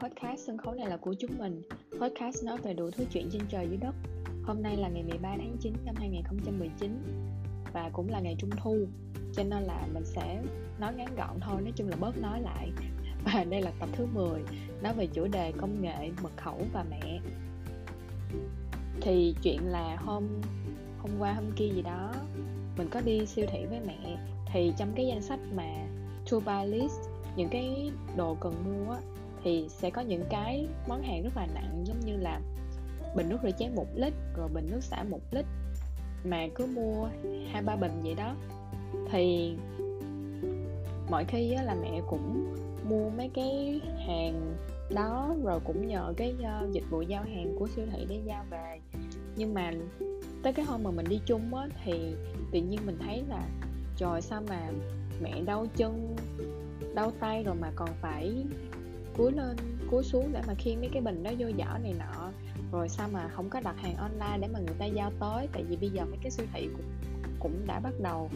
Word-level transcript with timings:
podcast 0.00 0.46
Sân 0.46 0.58
khấu 0.58 0.74
này 0.74 0.86
là 0.86 0.96
của 0.96 1.14
chúng 1.14 1.38
mình. 1.38 1.62
Podcast 2.00 2.44
nói 2.44 2.58
về 2.62 2.74
đủ 2.74 2.90
thứ 2.90 3.04
chuyện 3.12 3.28
trên 3.32 3.42
trời 3.48 3.66
dưới 3.68 3.76
đất. 3.76 3.94
Hôm 4.42 4.62
nay 4.62 4.76
là 4.76 4.88
ngày 4.88 5.02
13 5.02 5.36
tháng 5.36 5.56
9 5.60 5.72
năm 5.84 5.94
2019 5.98 7.02
Và 7.72 7.90
cũng 7.92 8.08
là 8.10 8.20
ngày 8.20 8.36
Trung 8.38 8.50
Thu 8.50 8.76
Cho 9.32 9.42
nên 9.44 9.62
là 9.62 9.86
mình 9.94 10.04
sẽ 10.04 10.42
nói 10.80 10.94
ngắn 10.94 11.16
gọn 11.16 11.40
thôi 11.40 11.62
Nói 11.62 11.72
chung 11.76 11.88
là 11.88 11.96
bớt 11.96 12.18
nói 12.18 12.40
lại. 12.40 12.70
Và 13.24 13.44
đây 13.44 13.62
là 13.62 13.72
tập 13.80 13.88
thứ 13.92 14.06
10 14.06 14.40
Nói 14.82 14.94
về 14.94 15.06
chủ 15.06 15.26
đề 15.26 15.52
công 15.52 15.82
nghệ, 15.82 16.10
mật 16.22 16.36
khẩu 16.36 16.60
và 16.72 16.84
mẹ. 16.90 17.20
Thì 19.00 19.34
chuyện 19.42 19.60
là 19.64 19.96
hôm 19.96 20.24
hôm 20.98 21.10
qua 21.18 21.32
hôm 21.32 21.44
kia 21.56 21.68
gì 21.68 21.82
đó 21.82 22.12
Mình 22.76 22.88
có 22.90 23.00
đi 23.00 23.26
siêu 23.26 23.46
thị 23.52 23.66
với 23.70 23.80
mẹ. 23.86 24.16
Thì 24.52 24.72
trong 24.78 24.92
cái 24.96 25.06
danh 25.06 25.22
sách 25.22 25.40
mà 25.54 25.86
to 26.30 26.38
buy 26.40 26.70
list 26.70 27.00
những 27.36 27.48
cái 27.48 27.90
đồ 28.16 28.36
cần 28.40 28.54
mua 28.64 28.92
á, 28.92 29.00
thì 29.44 29.66
sẽ 29.68 29.90
có 29.90 30.00
những 30.00 30.24
cái 30.30 30.66
món 30.88 31.02
hàng 31.02 31.22
rất 31.22 31.36
là 31.36 31.46
nặng 31.54 31.84
giống 31.84 32.00
như 32.00 32.16
là 32.16 32.40
bình 33.16 33.28
nước 33.28 33.38
rửa 33.42 33.50
chén 33.50 33.74
một 33.74 33.86
lít 33.94 34.12
rồi 34.36 34.48
bình 34.48 34.66
nước 34.70 34.82
xả 34.82 35.02
một 35.02 35.20
lít 35.30 35.44
mà 36.24 36.46
cứ 36.54 36.66
mua 36.66 37.08
hai 37.52 37.62
ba 37.62 37.76
bình 37.76 37.92
vậy 38.02 38.14
đó. 38.14 38.34
Thì 39.10 39.56
mọi 41.10 41.24
khi 41.24 41.52
á, 41.52 41.62
là 41.62 41.74
mẹ 41.74 42.00
cũng 42.10 42.54
mua 42.88 43.10
mấy 43.10 43.30
cái 43.34 43.80
hàng 44.06 44.56
đó 44.94 45.34
rồi 45.44 45.60
cũng 45.64 45.86
nhờ 45.86 46.12
cái 46.16 46.34
uh, 46.38 46.72
dịch 46.72 46.84
vụ 46.90 47.02
giao 47.02 47.22
hàng 47.22 47.56
của 47.58 47.68
siêu 47.76 47.86
thị 47.92 48.06
để 48.08 48.20
giao 48.24 48.44
về. 48.50 48.80
Nhưng 49.36 49.54
mà 49.54 49.72
tới 50.42 50.52
cái 50.52 50.64
hôm 50.64 50.82
mà 50.82 50.90
mình 50.90 51.06
đi 51.08 51.20
chung 51.26 51.54
á 51.54 51.68
thì 51.84 52.14
tự 52.52 52.60
nhiên 52.60 52.80
mình 52.86 52.98
thấy 53.00 53.22
là 53.28 53.48
trời 53.96 54.20
sao 54.20 54.42
mà 54.48 54.70
mẹ 55.22 55.42
đau 55.42 55.66
chân 55.76 56.16
đau 56.94 57.12
tay 57.20 57.42
rồi 57.42 57.54
mà 57.54 57.72
còn 57.76 57.88
phải 58.00 58.44
cúi 59.18 59.32
lên, 59.32 59.56
cúi 59.90 60.04
xuống 60.04 60.32
để 60.32 60.40
mà 60.46 60.54
khiêng 60.54 60.80
mấy 60.80 60.88
cái 60.92 61.02
bình 61.02 61.22
đó 61.22 61.30
vô 61.38 61.46
giỏ 61.58 61.78
này 61.82 61.94
nọ. 61.98 62.30
Rồi 62.72 62.88
sao 62.88 63.08
mà 63.12 63.28
không 63.28 63.50
có 63.50 63.60
đặt 63.60 63.76
hàng 63.78 63.96
online 63.96 64.38
để 64.40 64.48
mà 64.52 64.58
người 64.58 64.76
ta 64.78 64.84
giao 64.84 65.12
tới? 65.20 65.48
Tại 65.52 65.64
vì 65.68 65.76
bây 65.76 65.90
giờ 65.90 66.04
mấy 66.04 66.18
cái 66.22 66.30
siêu 66.30 66.46
thị 66.52 66.68
cũng 66.76 66.86
cũng 67.40 67.66
đã 67.66 67.80
bắt 67.80 67.92
đầu 68.02 68.30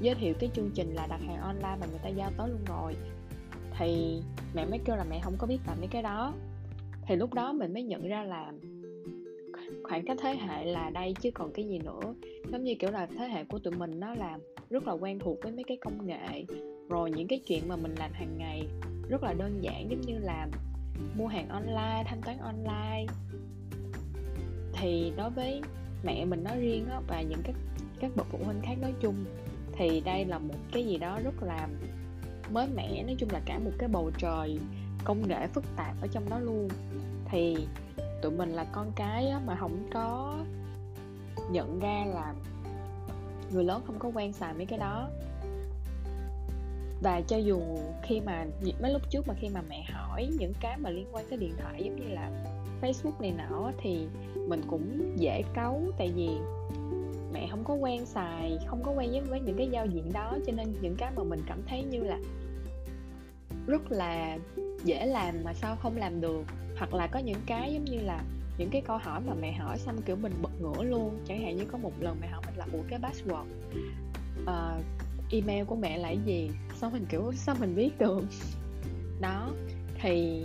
giới 0.00 0.14
thiệu 0.14 0.34
cái 0.38 0.50
chương 0.54 0.70
trình 0.74 0.94
là 0.94 1.06
đặt 1.06 1.20
hàng 1.26 1.40
online 1.40 1.76
và 1.80 1.86
người 1.86 2.00
ta 2.02 2.08
giao 2.08 2.30
tới 2.36 2.48
luôn 2.48 2.60
rồi. 2.66 2.96
Thì 3.78 4.20
mẹ 4.54 4.66
mới 4.66 4.80
kêu 4.84 4.96
là 4.96 5.04
mẹ 5.10 5.20
không 5.22 5.34
có 5.38 5.46
biết 5.46 5.58
làm 5.66 5.76
mấy 5.78 5.88
cái 5.88 6.02
đó. 6.02 6.34
Thì 7.06 7.16
lúc 7.16 7.34
đó 7.34 7.52
mình 7.52 7.72
mới 7.72 7.82
nhận 7.82 8.08
ra 8.08 8.22
là 8.22 8.52
khoảng 9.84 10.04
cách 10.06 10.16
thế 10.22 10.36
hệ 10.36 10.64
là 10.64 10.90
đây, 10.90 11.14
chứ 11.20 11.30
còn 11.34 11.52
cái 11.52 11.68
gì 11.68 11.78
nữa. 11.78 12.14
Giống 12.52 12.64
như 12.64 12.74
kiểu 12.78 12.90
là 12.90 13.06
thế 13.06 13.28
hệ 13.28 13.44
của 13.44 13.58
tụi 13.58 13.76
mình 13.76 14.00
nó 14.00 14.14
là 14.14 14.38
rất 14.70 14.86
là 14.86 14.92
quen 14.92 15.18
thuộc 15.18 15.38
với 15.42 15.52
mấy 15.52 15.64
cái 15.64 15.76
công 15.76 16.06
nghệ. 16.06 16.44
Rồi 16.88 17.10
những 17.10 17.28
cái 17.28 17.38
chuyện 17.38 17.68
mà 17.68 17.76
mình 17.76 17.94
làm 17.98 18.12
hàng 18.12 18.38
ngày 18.38 18.66
rất 19.08 19.22
là 19.22 19.32
đơn 19.32 19.62
giản 19.62 19.90
giống 19.90 20.00
như 20.00 20.18
là 20.18 20.48
mua 21.14 21.26
hàng 21.26 21.48
online 21.48 22.04
thanh 22.06 22.20
toán 22.22 22.38
online. 22.38 23.06
Thì 24.72 25.12
đối 25.16 25.30
với 25.30 25.62
mẹ 26.04 26.24
mình 26.24 26.44
nói 26.44 26.60
riêng 26.60 26.86
đó, 26.88 27.02
và 27.08 27.22
những 27.22 27.40
các 27.44 27.54
các 28.00 28.16
bậc 28.16 28.26
phụ 28.30 28.38
huynh 28.44 28.60
khác 28.62 28.74
nói 28.80 28.94
chung 29.00 29.24
thì 29.72 30.00
đây 30.00 30.24
là 30.24 30.38
một 30.38 30.54
cái 30.72 30.86
gì 30.86 30.98
đó 30.98 31.18
rất 31.24 31.42
là 31.42 31.68
mới 32.50 32.68
mẻ 32.76 33.02
nói 33.02 33.16
chung 33.18 33.30
là 33.32 33.40
cả 33.46 33.58
một 33.58 33.70
cái 33.78 33.88
bầu 33.88 34.10
trời 34.18 34.58
công 35.04 35.28
nghệ 35.28 35.46
phức 35.46 35.64
tạp 35.76 35.94
ở 36.00 36.06
trong 36.06 36.30
đó 36.30 36.38
luôn. 36.38 36.68
Thì 37.30 37.56
tụi 38.22 38.32
mình 38.32 38.50
là 38.50 38.64
con 38.72 38.92
cái 38.96 39.32
mà 39.46 39.56
không 39.56 39.88
có 39.92 40.38
nhận 41.50 41.78
ra 41.80 42.04
là 42.06 42.34
người 43.52 43.64
lớn 43.64 43.82
không 43.86 43.98
có 43.98 44.10
quen 44.14 44.32
xài 44.32 44.54
mấy 44.54 44.66
cái 44.66 44.78
đó 44.78 45.08
và 47.02 47.20
cho 47.20 47.36
dù 47.36 47.60
khi 48.02 48.20
mà 48.20 48.46
mấy 48.80 48.92
lúc 48.92 49.02
trước 49.10 49.28
mà 49.28 49.34
khi 49.40 49.48
mà 49.48 49.62
mẹ 49.68 49.84
hỏi 49.90 50.28
những 50.38 50.52
cái 50.60 50.78
mà 50.78 50.90
liên 50.90 51.06
quan 51.12 51.24
tới 51.30 51.38
điện 51.38 51.52
thoại 51.58 51.82
giống 51.84 51.96
như 51.96 52.14
là 52.14 52.30
Facebook 52.82 53.20
này 53.20 53.32
nọ 53.38 53.70
thì 53.82 54.06
mình 54.48 54.62
cũng 54.70 55.14
dễ 55.16 55.42
cấu 55.54 55.82
tại 55.98 56.12
vì 56.16 56.28
mẹ 57.32 57.48
không 57.50 57.64
có 57.64 57.74
quen 57.74 58.06
xài 58.06 58.58
không 58.66 58.82
có 58.82 58.90
quen 58.90 59.10
với, 59.10 59.20
với 59.20 59.40
những 59.40 59.56
cái 59.56 59.68
giao 59.72 59.86
diện 59.86 60.12
đó. 60.12 60.36
Cho 60.46 60.52
nên 60.56 60.74
những 60.80 60.96
cái 60.98 61.12
mà 61.16 61.22
mình 61.22 61.42
cảm 61.46 61.62
thấy 61.68 61.82
như 61.82 62.00
là 62.00 62.18
rất 63.66 63.92
là 63.92 64.38
dễ 64.84 65.06
làm 65.06 65.34
mà 65.44 65.54
sao 65.54 65.76
không 65.76 65.96
làm 65.96 66.20
được. 66.20 66.44
Hoặc 66.78 66.94
là 66.94 67.06
có 67.06 67.18
những 67.18 67.40
cái 67.46 67.74
giống 67.74 67.84
như 67.84 67.98
là 68.00 68.22
những 68.58 68.70
cái 68.70 68.80
câu 68.80 68.98
hỏi 68.98 69.20
mà 69.26 69.34
mẹ 69.40 69.52
hỏi 69.52 69.78
xong 69.78 70.02
kiểu 70.02 70.16
mình 70.16 70.32
bật 70.42 70.60
ngửa 70.60 70.82
luôn. 70.82 71.18
Chẳng 71.26 71.42
hạn 71.42 71.56
như 71.56 71.64
có 71.64 71.78
một 71.78 71.92
lần 72.00 72.16
mẹ 72.20 72.26
hỏi 72.26 72.42
mình 72.46 72.56
là 72.56 72.66
ủa 72.72 72.82
cái 72.88 72.98
password? 72.98 73.44
Uh, 74.42 74.84
email 75.30 75.64
của 75.64 75.76
mẹ 75.76 75.98
là 75.98 76.08
cái 76.08 76.18
gì? 76.26 76.50
Sao 76.80 76.90
mình 76.90 77.06
kiểu 77.08 77.32
sao 77.32 77.56
mình 77.60 77.76
biết 77.76 77.90
được? 77.98 78.24
Đó 79.20 79.52
thì 80.02 80.42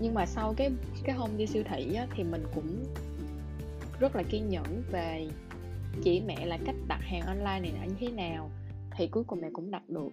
nhưng 0.00 0.14
mà 0.14 0.26
sau 0.26 0.54
cái 0.56 0.70
cái 1.04 1.16
hôm 1.16 1.30
đi 1.36 1.46
siêu 1.46 1.62
thị 1.70 1.94
á, 1.94 2.06
thì 2.16 2.24
mình 2.24 2.42
cũng 2.54 2.84
rất 4.00 4.16
là 4.16 4.22
kiên 4.22 4.48
nhẫn 4.48 4.82
về 4.90 5.28
chỉ 6.02 6.22
mẹ 6.26 6.46
là 6.46 6.58
cách 6.64 6.76
đặt 6.88 7.00
hàng 7.02 7.22
online 7.22 7.60
này 7.60 7.72
là 7.80 7.86
như 7.86 7.94
thế 8.00 8.08
nào 8.08 8.50
thì 8.96 9.06
cuối 9.06 9.24
cùng 9.24 9.40
mẹ 9.40 9.48
cũng 9.52 9.70
đặt 9.70 9.90
được. 9.90 10.08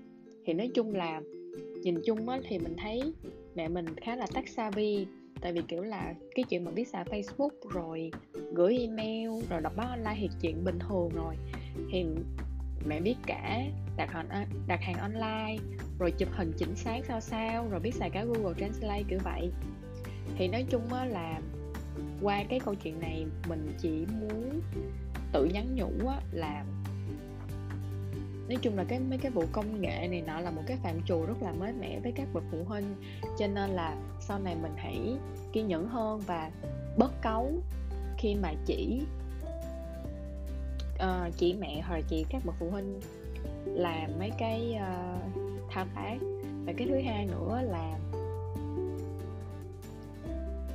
Thì 0.46 0.54
nói 0.54 0.72
chung 0.74 0.96
là 0.96 1.22
nhìn 1.82 2.02
chung 2.06 2.30
á, 2.30 2.40
thì 2.48 2.60
mình 2.60 2.76
thấy 2.78 3.14
mẹ 3.56 3.68
mình 3.68 3.86
khá 4.02 4.16
là 4.16 4.28
tech 4.34 4.48
savvy 4.48 5.06
tại 5.42 5.54
vì 5.54 5.62
kiểu 5.68 5.84
là 5.84 6.14
cái 6.36 6.46
chuyện 6.50 6.64
mà 6.64 6.72
biết 6.72 6.88
xài 6.88 7.04
facebook 7.04 7.50
rồi 7.72 8.12
gửi 8.54 8.78
email 8.78 9.30
rồi 9.50 9.62
đọc 9.62 9.74
báo 9.76 9.90
online 9.90 10.16
thì 10.20 10.30
chuyện 10.42 10.64
bình 10.64 10.80
thường 10.80 11.10
rồi. 11.10 11.36
Thì 11.92 12.06
mẹ 12.86 13.00
biết 13.00 13.16
cả, 13.28 13.62
đặt 13.98 14.12
hàng 14.12 14.48
đặt 14.68 14.82
hàng 14.82 14.96
online, 14.96 15.58
rồi 16.00 16.12
chụp 16.12 16.30
hình 16.32 16.54
chỉnh 16.58 16.76
sáng 16.76 17.04
sao 17.08 17.22
sao, 17.22 17.68
rồi 17.70 17.80
biết 17.80 17.96
xài 17.96 18.10
cả 18.10 18.24
Google 18.24 18.54
Translate 18.60 19.04
kiểu 19.10 19.20
vậy. 19.24 19.52
Thì 20.38 20.48
nói 20.48 20.66
chung 20.70 20.94
á 20.94 21.06
là 21.06 21.40
qua 22.22 22.44
cái 22.50 22.60
câu 22.60 22.76
chuyện 22.76 23.00
này 23.00 23.26
mình 23.48 23.74
chỉ 23.82 24.06
muốn 24.20 24.62
tự 25.32 25.46
nhắn 25.46 25.76
nhủ 25.76 26.08
á 26.08 26.22
là, 26.32 26.66
nói 28.48 28.58
chung 28.62 28.78
là 28.78 28.84
cái, 28.84 29.00
mấy 29.00 29.18
cái 29.18 29.32
vụ 29.32 29.46
công 29.52 29.82
nghệ 29.82 30.08
này 30.08 30.24
nọ 30.28 30.40
là 30.40 30.52
một 30.52 30.62
cái 30.68 30.78
phạm 30.84 31.02
trù 31.06 31.26
rất 31.26 31.42
là 31.42 31.52
mới 31.52 31.74
mẻ 31.74 32.00
với 32.00 32.12
các 32.12 32.28
bậc 32.34 32.44
phụ 32.52 32.64
huynh. 32.64 32.96
Cho 33.40 33.48
nên 33.48 33.70
là 33.70 33.96
sau 34.20 34.40
này 34.40 34.56
mình 34.62 34.74
hãy 34.76 35.16
kiên 35.54 35.68
nhẫn 35.68 35.88
hơn 35.88 36.20
và 36.20 36.52
bớt 36.98 37.22
cấu 37.22 37.52
khi 38.18 38.36
mà 38.36 38.54
chỉ 38.66 39.02
Ờ, 40.98 41.26
uh, 41.28 41.34
chỉ 41.38 41.54
mẹ 41.54 41.82
hoặc 41.82 41.96
là 41.96 42.02
chỉ 42.08 42.26
các 42.30 42.46
bậc 42.46 42.56
phụ 42.60 42.70
huynh 42.70 43.00
làm 43.66 44.20
mấy 44.20 44.32
cái 44.40 44.76
uh, 44.76 45.32
thao 45.70 45.86
tác. 45.96 46.18
Và 46.66 46.74
cái 46.78 46.88
thứ 46.88 47.00
hai 47.06 47.26
nữa 47.26 47.62
là 47.64 48.00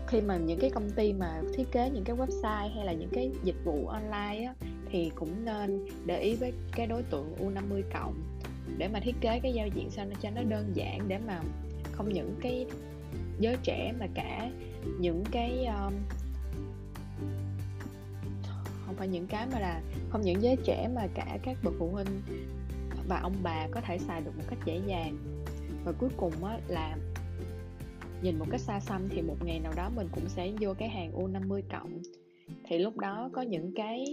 khi 0.09 0.21
mà 0.21 0.37
những 0.37 0.59
cái 0.61 0.71
công 0.71 0.91
ty 0.91 1.13
mà 1.13 1.43
thiết 1.55 1.73
kế 1.73 1.91
những 1.91 2.05
cái 2.05 2.17
website 2.17 2.75
hay 2.75 2.85
là 2.85 2.93
những 2.93 3.11
cái 3.13 3.31
dịch 3.45 3.65
vụ 3.65 3.87
online 3.87 4.45
á, 4.45 4.55
thì 4.91 5.11
cũng 5.15 5.45
nên 5.45 5.87
để 6.07 6.21
ý 6.21 6.35
với 6.35 6.53
cái 6.73 6.87
đối 6.87 7.03
tượng 7.03 7.35
U50 7.41 7.83
cộng 7.95 8.15
để 8.79 8.89
mà 8.89 9.01
thiết 9.01 9.15
kế 9.21 9.41
cái 9.43 9.55
giao 9.55 9.69
diện 9.69 9.91
sao 9.91 10.07
nó 10.07 10.17
cho 10.23 10.31
nó 10.31 10.43
đơn 10.43 10.71
giản 10.75 11.01
để 11.09 11.19
mà 11.27 11.41
không 11.93 12.09
những 12.09 12.35
cái 12.41 12.67
giới 13.39 13.57
trẻ 13.63 13.93
mà 14.01 14.07
cả 14.15 14.51
những 14.99 15.25
cái 15.31 15.67
um, 15.67 15.95
phải 18.99 19.09
những 19.09 19.27
cái 19.27 19.47
mà 19.53 19.61
là 19.61 19.83
không 20.11 20.23
những 20.23 20.43
giới 20.43 20.57
trẻ 20.65 20.89
mà 20.95 21.07
cả 21.15 21.39
các 21.43 21.57
bậc 21.65 21.75
phụ 21.79 21.89
huynh 21.89 22.23
và 23.09 23.21
ông 23.21 23.35
bà 23.43 23.67
có 23.71 23.81
thể 23.81 23.99
xài 23.99 24.21
được 24.21 24.31
một 24.37 24.45
cách 24.51 24.59
dễ 24.65 24.81
dàng. 24.87 25.19
Và 25.85 25.93
cuối 25.93 26.11
cùng 26.17 26.45
á, 26.45 26.59
là 26.69 26.97
nhìn 28.23 28.39
một 28.39 28.47
cách 28.51 28.61
xa 28.61 28.81
xăm 28.81 29.09
thì 29.09 29.23
một 29.23 29.37
ngày 29.45 29.61
nào 29.61 29.73
đó 29.77 29.91
mình 29.97 30.09
cũng 30.15 30.29
sẽ 30.29 30.53
vô 30.61 30.75
cái 30.79 30.89
hàng 30.89 31.13
U50 31.13 31.63
cộng. 31.73 32.03
Thì 32.65 32.79
lúc 32.79 32.99
đó 32.99 33.31
có 33.33 33.43
những 33.43 33.73
cái 33.77 34.05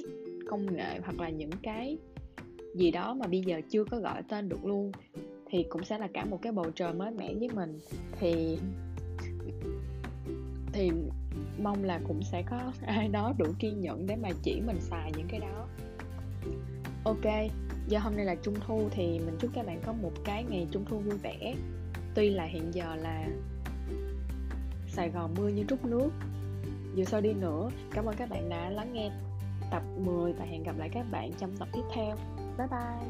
công 0.49 0.75
nghệ 0.75 0.99
hoặc 1.03 1.19
là 1.19 1.29
những 1.29 1.51
cái 1.63 1.97
gì 2.75 2.91
đó 2.91 3.13
mà 3.13 3.27
bây 3.27 3.41
giờ 3.41 3.61
chưa 3.69 3.83
có 3.83 3.99
gọi 3.99 4.23
tên 4.29 4.49
được 4.49 4.65
luôn 4.65 4.91
thì 5.49 5.65
cũng 5.69 5.83
sẽ 5.83 5.97
là 5.97 6.07
cả 6.13 6.25
một 6.25 6.41
cái 6.41 6.51
bầu 6.51 6.71
trời 6.75 6.93
mới 6.93 7.11
mẻ 7.11 7.33
với 7.33 7.49
mình. 7.53 7.79
Thì 8.19 8.57
thì 10.75 10.91
mong 11.59 11.83
là 11.83 11.99
cũng 12.07 12.23
sẽ 12.23 12.41
có 12.41 12.71
ai 12.85 13.07
đó 13.07 13.33
đủ 13.37 13.45
kiên 13.59 13.81
nhẫn 13.81 14.07
để 14.07 14.15
mà 14.15 14.29
chỉ 14.43 14.61
mình 14.61 14.81
xài 14.81 15.11
những 15.17 15.27
cái 15.27 15.39
đó. 15.39 15.67
Ok 17.03 17.51
do 17.87 17.99
hôm 17.99 18.15
nay 18.15 18.25
là 18.25 18.35
trung 18.35 18.55
thu 18.67 18.89
thì 18.91 19.19
mình 19.19 19.37
chúc 19.39 19.51
các 19.53 19.65
bạn 19.65 19.81
có 19.85 19.93
một 19.93 20.11
cái 20.23 20.43
ngày 20.43 20.67
trung 20.71 20.85
thu 20.85 20.99
vui 20.99 21.17
vẻ. 21.17 21.55
Tuy 22.15 22.29
là 22.29 22.43
hiện 22.43 22.73
giờ 22.73 22.95
là 22.95 23.27
sài 24.87 25.09
gòn 25.09 25.33
mưa 25.37 25.47
như 25.47 25.63
trút 25.69 25.85
nước. 25.85 26.09
Dù 26.95 27.03
sao 27.03 27.21
đi 27.21 27.33
nữa, 27.33 27.69
cảm 27.91 28.05
ơn 28.05 28.15
các 28.17 28.29
bạn 28.29 28.49
đã 28.49 28.69
lắng 28.69 28.93
nghe 28.93 29.11
tập 29.71 29.83
10 29.97 30.33
và 30.33 30.45
hẹn 30.45 30.63
gặp 30.63 30.77
lại 30.77 30.89
các 30.93 31.05
bạn 31.11 31.31
trong 31.39 31.57
tập 31.57 31.67
tiếp 31.73 31.83
theo. 31.93 32.15
Bye 32.57 32.67
bye. 32.67 33.09